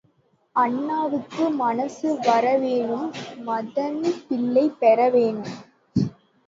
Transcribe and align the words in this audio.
அண்ணாவுக்கு 0.55 1.49
மனசு 1.59 2.07
வரவேணும் 2.21 3.07
மதனி 3.45 4.13
பிள்ளை 4.27 4.67
பெற 4.81 5.09
வேணும். 5.09 5.55